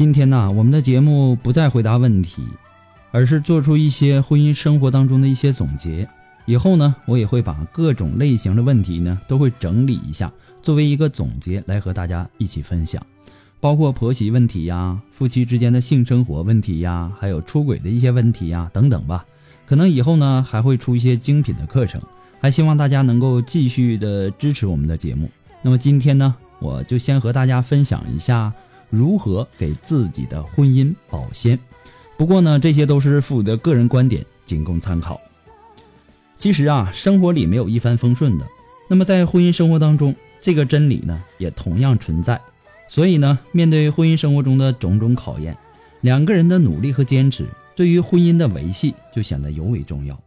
[0.00, 2.42] 今天呢，我们的节目不再回答问题，
[3.10, 6.08] 而是做出一些婚姻生活当中的一些总结。
[6.46, 13.02] 以后呢，我也会把各种类型的问题呢，都会整理一下，作为一个总结来和大家一起分享，
[13.60, 19.26] 包括婆媳问题呀、夫妻之间的性生活问题呀，还有出轨的一些问题呀等等吧。
[19.66, 22.00] 可能以后呢，还会出一些精品的课程，
[22.40, 25.30] 还希望大家能够继续的支持我们的节目。
[25.60, 28.50] 那么今天呢，我就先和大家分享一下。
[28.90, 31.58] 如何给自己的婚姻保鲜？
[32.18, 35.18] 不过呢，这些都是父的个人观点，仅供参考。
[36.36, 38.46] 其实啊，生活里没有一帆风顺的。
[38.88, 42.40] 那么在婚姻生活当中，这个真理呢也同样存在。
[42.88, 45.56] 所以呢，面对婚姻生活中的种种考验，
[46.00, 47.46] 两个人的努力和坚持，
[47.76, 50.20] 对于婚姻的维系就显得尤为重要。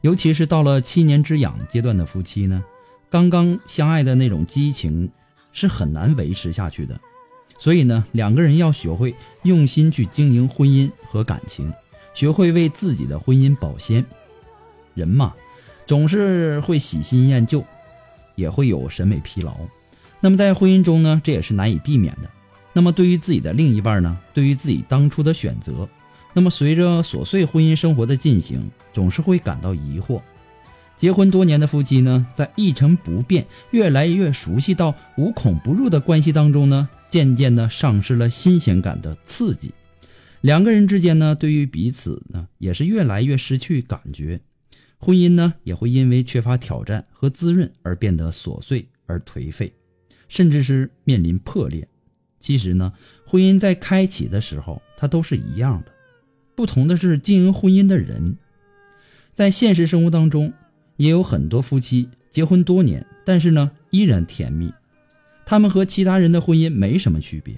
[0.00, 2.62] 尤其是到了七年之痒阶段的夫妻呢，
[3.08, 5.08] 刚刚相爱的那种激情
[5.52, 7.00] 是很难维持下去的。
[7.58, 11.72] 所以呢，两个人要学会用心去经营婚姻和感情，
[12.14, 14.04] 学会为自己的婚姻保鲜。
[14.94, 15.34] 人嘛，
[15.86, 17.64] 总是会喜新厌旧，
[18.34, 19.54] 也会有审美疲劳。
[20.20, 22.30] 那么在婚姻中呢，这也是难以避免的。
[22.72, 25.88] 那么对于自己的另一半呢，对于自己当初的选择，
[26.34, 30.20] 那么随着琐碎婚姻生活的进行，总是会感到疑惑。
[30.96, 36.88] 结婚多年的夫妻呢，在一成不变、越来越熟悉到无孔不入的关系当中呢。
[37.08, 39.72] 渐渐的丧失了新鲜感的刺激，
[40.40, 44.40] 两个人之间呢，对于彼此呢，也是越来越失去感觉，
[44.98, 49.72] 婚姻呢，也会因为缺乏挑战和滋润而变得琐碎而颓废，
[50.28, 51.86] 甚至是面临破裂。
[52.38, 52.92] 其实呢，
[53.26, 55.92] 婚姻在开启的时候，它都是一样的，
[56.54, 58.36] 不同的是经营婚姻的人。
[59.34, 60.52] 在现实生活当中，
[60.96, 64.72] 也有很多夫妻结婚多年，但是呢，依然甜蜜。
[65.46, 67.54] 他们和其他人的婚姻没什么区别，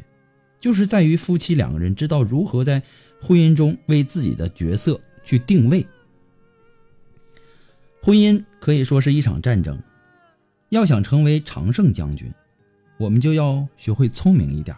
[0.60, 2.82] 就是在于夫妻两个人知道如何在
[3.18, 5.86] 婚姻中为自己的角色去定位。
[8.02, 9.82] 婚姻可以说是一场战争，
[10.68, 12.30] 要想成为常胜将军，
[12.98, 14.76] 我们就要学会聪明一点。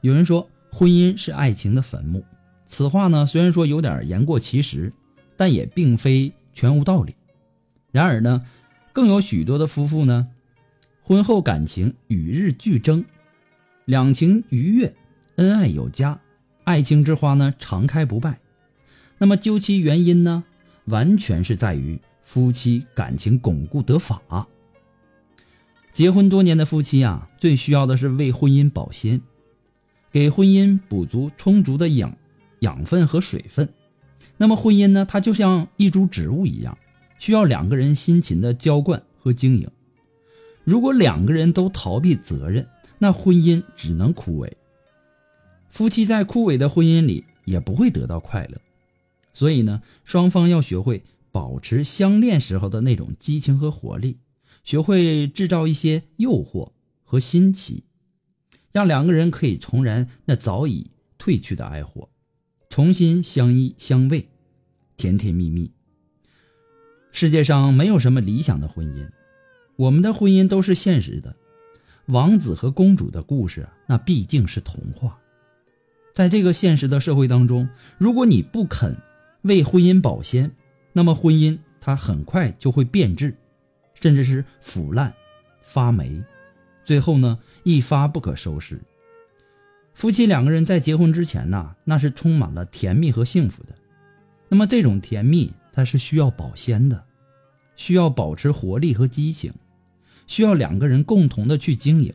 [0.00, 2.24] 有人说婚姻是爱情的坟墓，
[2.64, 4.92] 此话呢虽然说有点言过其实，
[5.36, 7.16] 但也并非全无道理。
[7.90, 8.46] 然而呢，
[8.92, 10.28] 更有许多的夫妇呢。
[11.10, 13.04] 婚后感情与日俱增，
[13.84, 14.94] 两情愉悦，
[15.34, 16.20] 恩爱有加，
[16.62, 18.38] 爱情之花呢常开不败。
[19.18, 20.44] 那么究其原因呢，
[20.84, 24.22] 完全是在于夫妻感情巩固得法。
[25.90, 29.20] 结婚多年的夫妻啊，最需要的是为婚姻保鲜，
[30.12, 32.16] 给婚姻补足充足的养
[32.60, 33.68] 养分和水分。
[34.36, 36.78] 那么婚姻呢，它就像一株植物一样，
[37.18, 39.68] 需要两个人辛勤的浇灌和经营。
[40.70, 42.64] 如果两个人都逃避责任，
[42.96, 44.52] 那婚姻只能枯萎。
[45.68, 48.60] 夫妻在枯萎的婚姻里也不会得到快乐。
[49.32, 51.02] 所以呢，双方要学会
[51.32, 54.18] 保持相恋时候的那种激情和活力，
[54.62, 56.70] 学会制造一些诱惑
[57.02, 57.82] 和新奇，
[58.70, 62.08] 让两个人可以重燃那早已褪去的爱火，
[62.68, 64.26] 重新相依相偎，
[64.96, 65.72] 甜甜蜜蜜。
[67.10, 69.10] 世界上没有什么理想的婚姻，
[69.80, 71.34] 我们的婚姻都是现实的。
[72.04, 75.18] 王子和公主的故事，那毕竟是童话。
[76.12, 77.66] 在这个现实的社会当中，
[77.96, 78.94] 如果你不肯
[79.40, 80.50] 为婚姻保鲜，
[80.92, 83.34] 那么婚姻它很快就会变质，
[83.94, 85.14] 甚至是腐烂、
[85.62, 86.22] 发霉，
[86.84, 88.78] 最后呢一发不可收拾。
[89.94, 93.70] 夫妻两个人在结婚之前呢，那是充满了甜蜜和幸福的。
[94.50, 97.02] 那么这种甜蜜，它是需要保鲜的，
[97.76, 99.50] 需要保持活力和激情，
[100.30, 102.14] 需要两个人共同的去经营。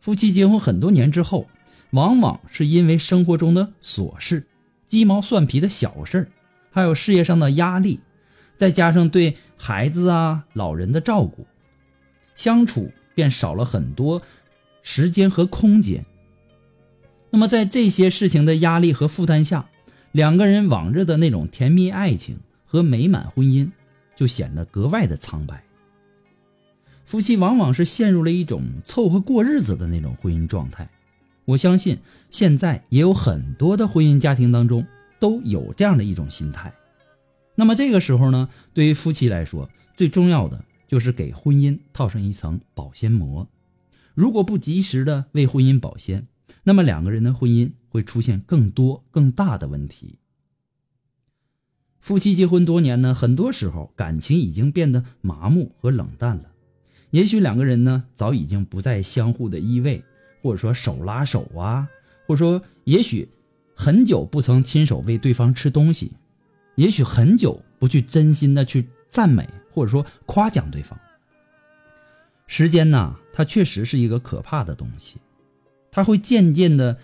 [0.00, 1.46] 夫妻结婚很多年之后，
[1.92, 4.46] 往往是因为生活中的琐事、
[4.86, 6.28] 鸡毛蒜皮的小事儿
[6.70, 8.00] 还有事业上的压力，
[8.54, 11.46] 再加上对孩子啊、老人的照顾，
[12.34, 14.20] 相处便少了很多
[14.82, 16.04] 时间和空间。
[17.30, 19.70] 那么在这些事情的压力和负担下，
[20.10, 23.70] 两个人往日的那种甜蜜爱情和美满婚姻，
[24.14, 25.64] 就显得格外的苍白。
[27.04, 30.90] 夫妻往往是陷入了一种凑合过日子的那种婚姻状态。
[31.44, 31.98] 我相信
[32.30, 34.86] 现在也有很多的婚姻家庭当中
[35.18, 36.72] 都有这样的一种心态。
[37.54, 43.46] 那么这个时候呢，对于夫妻来说，最重要的就是给婚姻套上一层保鲜膜。
[44.14, 46.28] 如果不及时的为婚姻保鲜，
[46.62, 50.18] 那么两个人的婚姻会出现更多更大的问题。
[52.00, 56.51] 夫妻结婚多年呢，很多时候感情已经变得麻木和冷淡了。
[57.12, 60.02] 也许两个人呢，早已经不再相互的依偎，
[60.42, 61.86] 或者说手拉手啊，
[62.26, 63.28] 或者说也许
[63.76, 66.12] 很久不曾亲手喂对方吃东西，
[66.74, 70.98] 也许很久不去真心的去赞美或者说夸奖对方。
[72.46, 75.18] 时间呢，它确实是一个可怕的东西。
[75.90, 76.96] 它会渐渐的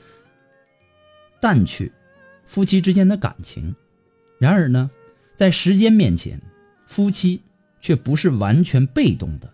[1.41, 1.93] 淡去
[2.47, 3.77] 夫妻之间的感情，
[4.39, 4.91] 然而呢，
[5.37, 6.41] 在时间面前，
[6.87, 7.43] 夫妻
[7.79, 9.53] 却不是完全被动的，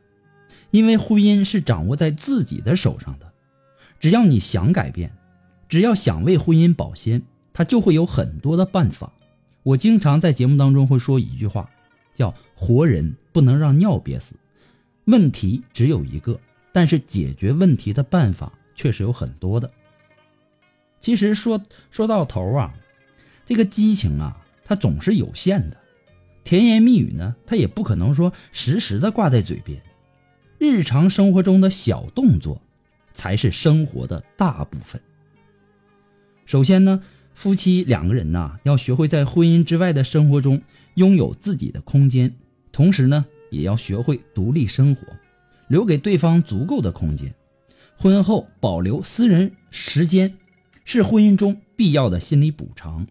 [0.75, 3.31] 因为婚姻是掌握在自己的手上的。
[4.01, 5.13] 只要你想改变，
[5.69, 7.23] 只要想为婚姻保鲜，
[7.53, 9.13] 他就会有很多的办法。
[9.63, 11.71] 我经常在节目当中会说一句话，
[12.13, 14.35] 叫“活人不能让尿憋死”。
[15.07, 16.41] 问题只有一个，
[16.73, 18.53] 但是解决问题的办法。
[18.75, 19.71] 确实有很多的。
[20.99, 21.63] 其实说
[21.93, 22.75] 说到头啊，
[23.47, 25.77] 这个激情啊，它总是有限的。
[26.43, 29.81] 甜言蜜语呢，它也不可能说时时的挂在嘴边。
[30.59, 32.61] 日常生活中的小动作，
[33.13, 35.01] 才是生活的大部分。
[36.47, 37.03] 首先呢，
[37.35, 40.61] 夫妻两个人呐，要学会在婚姻之外的生活中
[40.95, 42.35] 拥有自己的空间，
[42.71, 45.07] 同时呢，也要学会独立生活，
[45.69, 47.35] 留给对方足够的空间。
[47.97, 50.37] 婚后保留私人时间，
[50.85, 53.07] 是婚姻中必要的心理补偿。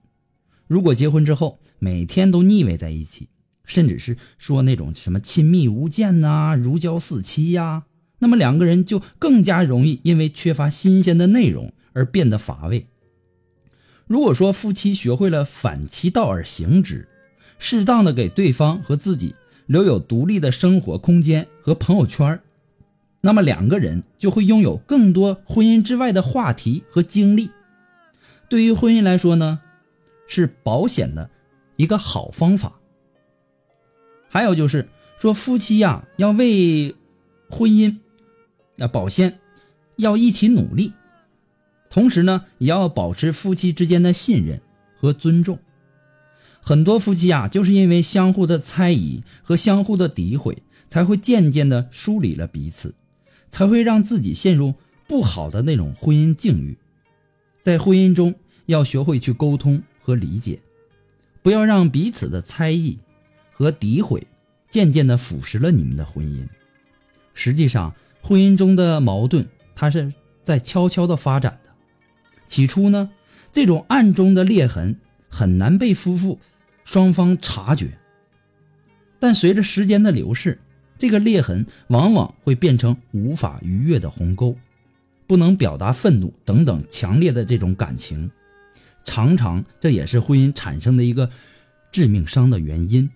[0.67, 3.27] 如果结婚之后每天都腻歪在一起，
[3.65, 7.83] 甚至是说那种什么亲密无间呐、如胶似漆呀，
[8.19, 12.87] 那么两个人就更加容易因为缺乏新鲜的内容而变得乏味。
[14.05, 17.07] 如果说夫妻学会了反其道而行之，
[17.57, 19.33] 适当的给对方和自己
[19.65, 22.39] 留有独立的生活空间和朋友圈
[23.21, 27.49] 那么两个人就会拥有更多婚姻之外的话题和经历，
[28.49, 29.61] 对于婚姻来说呢，
[30.27, 31.29] 是保险的
[31.77, 32.73] 一个好方法。
[34.33, 36.95] 还有就是说，夫妻呀要为
[37.51, 37.97] 婚姻
[38.79, 39.37] 啊保鲜，
[39.97, 40.91] 要一起努力，
[41.87, 44.59] 同时呢也要保持夫妻之间的信任
[44.97, 45.59] 和尊重。
[46.61, 52.95] 很多夫妻啊就是因为相互的猜疑和相互的诋毁，才会渐渐的疏离了彼此。
[53.51, 54.73] 才会让自己陷入
[55.07, 56.75] 不好的那种婚姻境遇，
[57.61, 58.33] 在婚姻中
[58.65, 60.59] 要学会去沟通和理解，
[61.43, 62.97] 不要让彼此的猜疑
[63.53, 64.25] 和诋毁
[64.69, 66.45] 渐渐的腐蚀了你们的婚姻。
[67.33, 70.11] 实际上，婚姻中的矛盾它是
[70.43, 71.71] 在悄悄的发展的。
[72.47, 73.09] 起初呢，
[73.51, 74.95] 这种暗中的裂痕
[75.29, 76.39] 很难被夫妇
[76.83, 77.97] 双方察觉，
[79.19, 80.59] 但随着时间的流逝。
[80.95, 84.55] 这个裂痕往往会变成无法逾越的鸿沟，
[85.27, 88.31] 不能表达愤怒等等强烈的这种感情，
[89.03, 91.29] 常常这也是婚姻产生的一个
[91.91, 93.09] 致命伤的原因。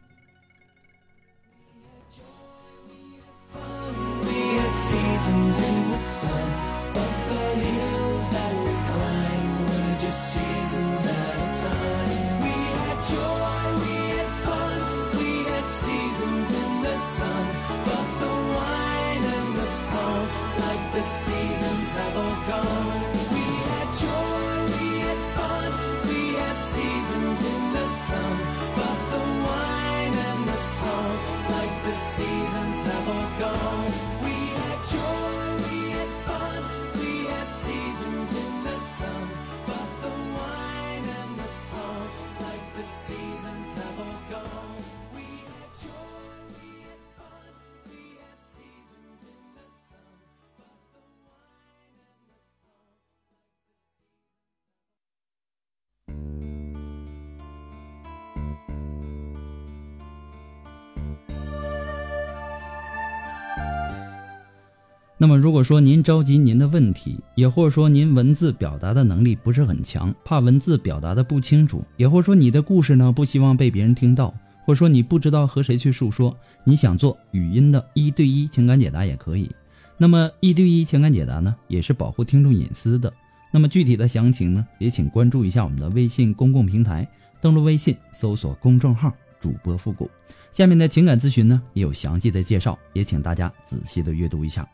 [65.19, 74.31] 那么，如果说您着急您的问题，也或者说您文字表达的能力不是很强，怕文字表达的不清楚，也或者说你的故事呢不希望被别人听到，
[74.63, 79.49] 或者说你不知道和谁去诉说，你想做语音的一对一情感解答也可以。
[79.97, 83.11] 那么一对一情感解答呢，也是保护听众隐私的。
[83.51, 87.09] 那么具体的详情呢，也请关注一下我们的微信公共平台，
[87.41, 90.07] 登录微信搜索公众号“主播复古”，
[90.53, 94.67] 下面的情感咨询呢也有详细的介绍，也请大家仔细的阅读一下。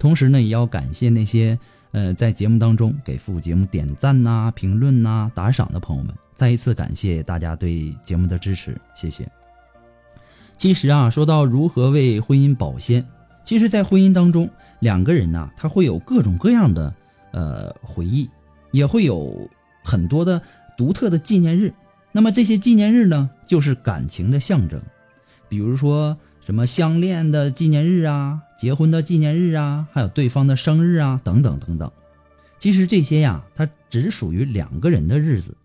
[0.00, 1.56] 同时呢，也要感谢那些
[1.92, 9.30] 呃在节目当中给复古节目点赞呐、评论呐、打赏的朋友们，再一次感谢大家对节目的支持，谢谢。
[10.56, 13.06] 其实啊，说到如何为婚姻保鲜，
[13.44, 16.94] 其实，在婚姻当中，两个人呐，他会有各种各样的
[17.32, 18.26] 呃回忆，
[18.70, 19.48] 也会有
[19.84, 20.40] 很多的
[20.78, 21.74] 独特的纪念日。
[22.10, 24.80] 那么这些纪念日呢，就是感情的象征，
[25.46, 26.16] 比如说。
[26.50, 31.92] 什么相恋的纪念日啊，结婚的纪念日啊，还有对方的生日啊，等等等等。
[32.58, 35.56] 其实这些呀，它只属于两个人的日子。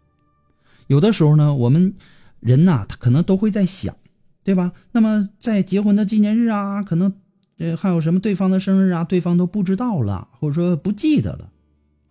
[0.86, 1.96] 有的时候呢，我们
[2.40, 3.98] 人呐，他可能都会在想，
[4.44, 4.74] 对吧？
[4.92, 7.16] 那么在结婚的纪念日啊，可能
[7.58, 11.50] 呃还有什么对方的生日啊，对方都不知道了，或者说不记得了。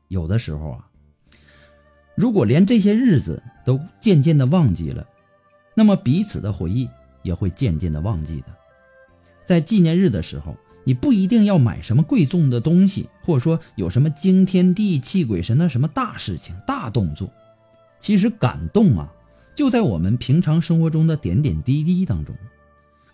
[0.08, 0.88] 有的时候啊，
[2.16, 5.06] 如果连这些日子都渐渐的忘记了，
[5.76, 6.88] 那么彼此的回忆
[7.22, 8.46] 也会渐渐的忘记的。
[9.44, 17.30] 在纪念日的时候，你不一定要买什么贵重的东西，或者说有什么惊天地泣鬼神的什么大事情、大动作。
[18.00, 19.12] 其实感动啊，
[19.54, 22.34] 就在我们平常生活中的点点滴滴当中。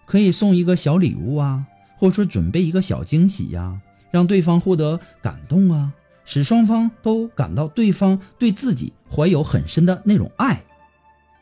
[0.06, 1.64] 可以送一个小礼物啊，
[1.96, 5.92] 或者说准备一个小惊喜呀，让对方获得感动啊，
[6.24, 10.64] 使双方都感到对方对自己怀有很深的那种爱。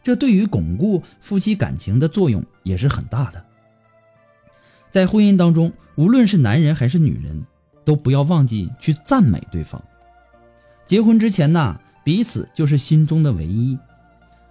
[0.02, 3.42] 这对于巩固夫妻感情的作用也是很大的。
[4.90, 7.44] 在婚姻当中，无论是男人还是女人，
[7.84, 9.82] 都不要忘记去赞美对方。
[10.86, 13.78] 结婚之前呢，彼此就是心中的唯一。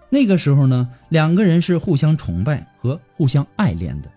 [0.09, 4.09] 那个时候呢，两个人是互相崇拜和互相爱恋的。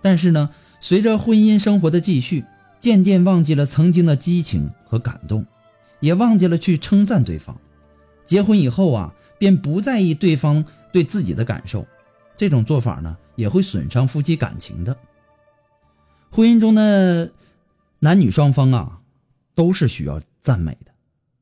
[0.00, 2.44] 但是呢，随着婚姻生活的继续，
[2.78, 5.44] 渐渐忘记了曾经的激情和感动，
[6.00, 7.58] 也忘记了去称赞对方。
[8.24, 11.84] 结婚以后啊，便不在意对方对自己的感受。
[12.36, 14.96] 这种做法呢，也会损伤夫妻感情的。
[16.36, 17.32] 婚姻中的
[18.00, 19.00] 男女双方啊，
[19.54, 20.92] 都是需要赞美的，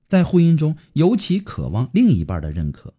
[0.07, 2.95] 在婚姻中尤其渴望另一半的认可，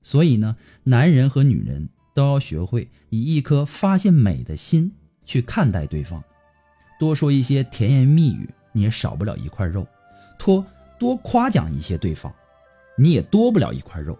[0.00, 4.92] 所以呢，男人和女人都要学会以一颗发现美的心
[5.26, 6.22] 去看待对方，
[6.98, 9.82] 多说一些甜言蜜语，你也少不了一块肉；
[10.38, 10.64] 多
[10.98, 12.32] 多夸奖一些对方，
[12.96, 14.18] 你也多不了一块肉。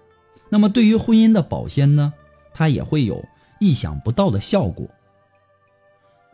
[0.50, 2.12] 那么，对于婚姻的保鲜呢，
[2.52, 3.24] 它也会有
[3.58, 4.86] 意想不到的效果。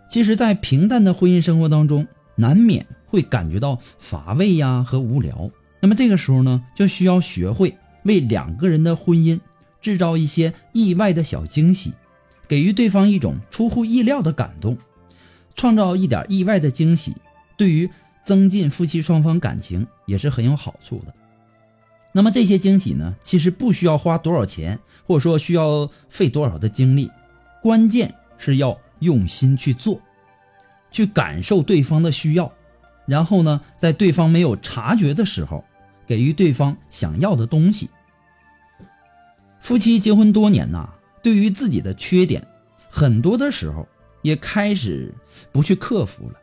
[0.08, 5.50] 其实，在平淡的婚姻生活当中，难免会感觉到乏味呀和无聊。
[5.80, 9.38] 那么这个时候呢，就需要学会为两个人的婚姻
[9.80, 11.92] 制造一些意外的小惊喜，
[12.46, 14.78] 给予对方一种出乎意料的感动，
[15.54, 17.14] 创造一点意外的惊喜，
[17.56, 17.90] 对于
[18.24, 21.12] 增进夫妻双方感情也是很有好处的。
[22.12, 27.10] 那么这些惊喜呢，其实不需要花多少钱，或者说需要费多少的精力，
[27.60, 28.78] 关键是要。
[29.00, 30.00] 用心去做，
[30.90, 32.52] 去感受对方的需要，
[33.06, 35.64] 然后呢，在对方没有察觉的时候，
[36.06, 37.90] 给予对方想要的东西。
[39.60, 40.88] 夫妻结婚多年呐，
[41.22, 42.46] 对于自己的缺点，
[42.88, 43.86] 很多的时候
[44.22, 45.12] 也开始
[45.52, 46.38] 不去克服了，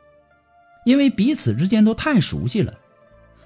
[0.86, 2.74] 因为彼此之间都太熟悉了，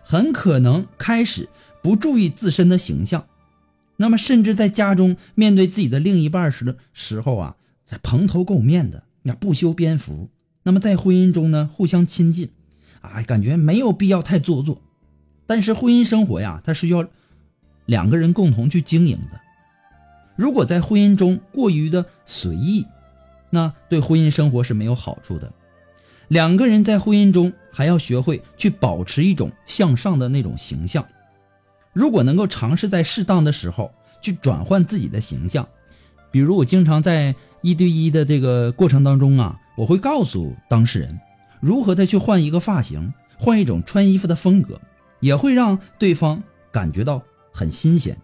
[0.03, 1.47] 很可能开始
[1.81, 3.27] 不注意自身的形象，
[3.97, 7.55] 那么甚至在家中面对自己的另一半时的时候啊。
[8.03, 10.29] 蓬头垢面的，那不修边幅。
[10.63, 12.49] 那么在婚姻中呢，互相亲近，
[12.99, 14.81] 啊，感觉没有必要太做作。
[15.45, 17.07] 但是婚姻生活呀，它是要
[17.85, 19.39] 两个人共同去经营的。
[20.35, 22.85] 如果在婚姻中过于的随意，
[23.49, 25.53] 那对婚姻生活是没有好处的。
[26.27, 31.07] 两个人在婚姻中还要学会去保持一种向上的那种形象。
[31.93, 35.65] 如果能够尝试在适当的时候去转换自己的形象。
[36.31, 41.19] 比如我经常在一对一的这个过程当中啊，我会告诉当事人
[41.59, 44.79] 如何的去换一个发型，换一种穿衣服的风格，
[45.19, 48.17] 也会让对方感觉到很新鲜。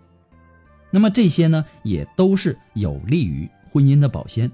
[0.92, 4.52] 那么这些呢，也都是有利于婚姻的保鲜。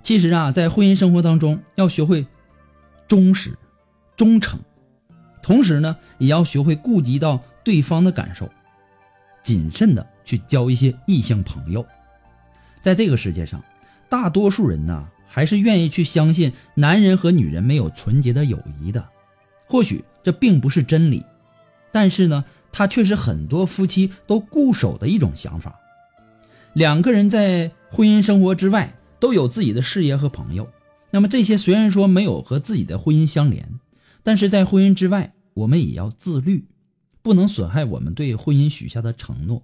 [0.00, 2.26] 其实啊，在婚姻生活当中，要学会
[3.06, 3.58] 忠实、
[4.16, 4.58] 忠诚，
[5.42, 8.48] 同时呢，也要学会顾及到对方的感受，
[9.42, 11.86] 谨慎的去交一些异性朋友。
[12.82, 13.64] 在这个世界上，
[14.10, 19.08] 大多数人呢，还是愿意去相信男人和女人没有纯洁的友谊的。
[19.66, 21.24] 或许这并不是真理，
[21.90, 25.80] 但是呢，它却是很多夫妻都固守的一种想法。
[26.72, 30.68] 两个人在婚姻生活之外都有自己的事业和朋友，
[31.10, 33.80] 那么这些虽然说没有和自己的婚姻相连，
[34.22, 36.66] 但是在婚姻之外，我们也要自律，
[37.22, 39.62] 不能损害我们对婚姻许下的承诺。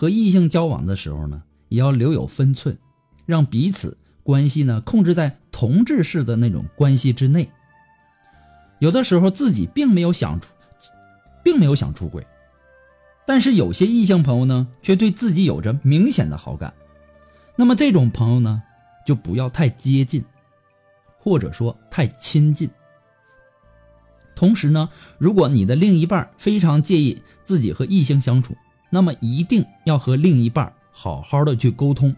[0.00, 2.78] 和异性交往的时候呢，也要留有分寸，
[3.26, 7.50] 让彼此关系呢控制在同质式的那种关系之内。
[8.78, 10.52] 有的时候自己并没有想出，
[11.42, 12.24] 并没有想出轨，
[13.26, 16.72] 但是有些异性朋友呢，却对自己有着明显的好感。
[17.56, 18.62] 那么这种朋友呢，
[19.04, 20.24] 就不要太接近，
[21.18, 22.70] 或者说太亲近。
[24.36, 28.56] 同时呢，如果你的另一半非常介意自己和异性相处，
[28.90, 32.14] 那么一定要和另一半好好的去沟通。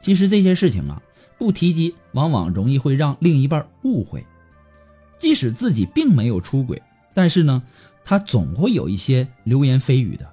[0.00, 1.02] 其实这些事情啊，
[1.38, 4.24] 不提及，往往容易会让另一半误会。
[5.18, 6.80] 即使自己并没有出轨，
[7.12, 7.62] 但是呢，
[8.04, 10.28] 他总会有一些流言蜚语的。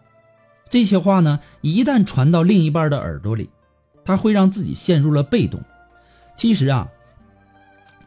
[0.70, 3.50] 这些话呢，一旦传到另一半的耳朵里，
[4.04, 5.60] 他会让自己陷入了被动。
[6.36, 6.88] 其实啊，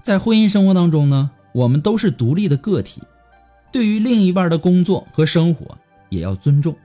[0.03, 3.03] 在婚姻生活当中呢，我们都是独立的个体，
[3.73, 5.77] 对于另一半的工作和生活
[6.09, 6.77] 也要尊重。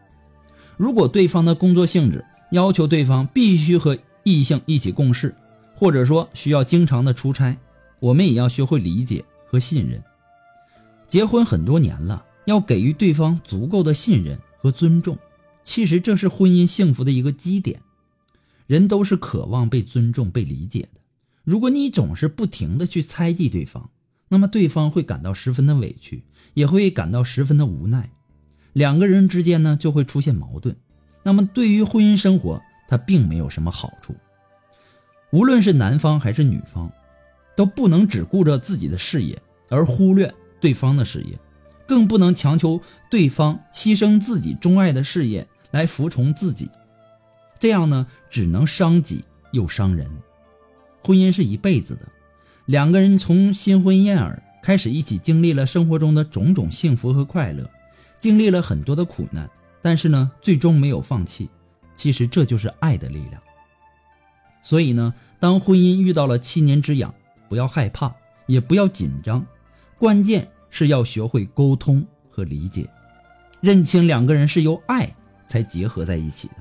[0.84, 5.34] 如果对方的工作性质要求对方必须和异性一起共事，
[5.74, 7.58] 或者说需要经常的出差，
[8.02, 9.24] 我们也要学会理解。
[9.48, 10.04] 和信任，
[11.08, 15.18] 结婚很多年了，要给予对方足够的信任和尊重。
[15.64, 17.80] 其实这是婚姻幸福的一个基点。
[18.68, 21.00] 人都是渴望被尊重、被理解的。
[21.46, 23.90] 如果你总是不停的去猜忌对方，
[24.28, 26.24] 那么对方会感到十分的委屈，
[26.56, 28.12] 也会感到十分的无奈。
[28.74, 30.76] 两个人之间呢，就会出现矛盾。
[31.24, 34.14] 那么对于婚姻生活，它并没有什么好处。
[35.32, 36.92] 无论是男方还是女方。
[37.56, 41.38] 都不能只顾着自己的事业而忽略对方的事业，
[41.86, 42.82] 更不能强求
[43.12, 46.68] 对方牺牲自己钟爱的事业来服从自己，
[47.60, 50.10] 这样呢，只能伤己又伤人。
[51.04, 52.02] 婚姻是一辈子的，
[52.66, 57.70] 两个人从新婚燕尔开始，一起经历了生活中的种种幸福和快乐，
[58.24, 59.50] 经历了很多的苦难，
[59.82, 61.50] 但是呢，最终没有放弃。
[61.94, 63.42] 其实这就是爱的力量。
[64.62, 67.14] 所以呢，当婚姻遇到了七年之痒。
[67.50, 69.46] 不要害怕，也不要紧张，
[70.00, 72.88] 关键是要学会沟通和理解，
[73.60, 75.14] 认清两个人是由爱
[75.46, 76.56] 才结合在一起的，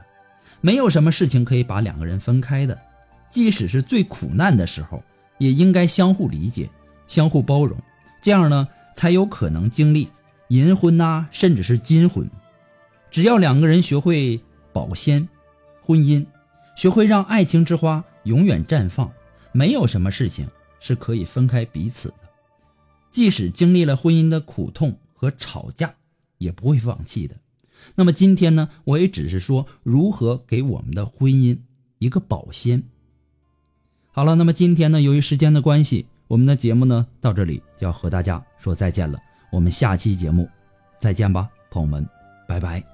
[0.60, 2.76] 没有什么事情可以把两个人分开的，
[3.30, 5.00] 即使是最苦难的时候，
[5.38, 6.68] 也应该相互理解、
[7.06, 7.78] 相互包容，
[8.20, 10.08] 这样呢，才有可能经历
[10.52, 12.28] 银婚呐，甚至是金婚。
[13.10, 14.38] 只要两个人学会
[14.70, 15.26] 保鲜
[15.80, 16.26] 婚姻，
[16.76, 19.10] 学会让爱情之花永远绽放，
[19.52, 20.46] 没有什么事情。
[20.84, 22.16] 是可以分开彼此的，
[23.12, 25.94] 即使经历了婚姻的苦痛和吵架，
[26.38, 27.36] 也不会放弃的。
[27.94, 31.56] 那么今天呢，我也只是说如何给我们的婚姻
[31.98, 32.82] 一个保鲜。
[34.10, 39.20] 好了，那么今天呢，由于时间的关系，我们的节目呢到这里就要和大家说再见了。
[39.52, 40.48] 我们下期节目
[40.98, 42.08] 再见吧，朋友们，
[42.48, 42.91] 拜拜。